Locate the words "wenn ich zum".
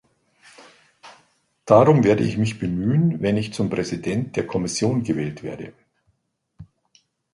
3.21-3.69